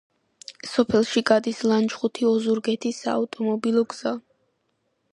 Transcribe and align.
სოფელში 0.69 1.23
გადის 1.31 1.59
ლანჩხუთი-ოზურგეთის 1.73 3.05
საავტომობილო 3.05 3.89
გზა. 3.95 4.19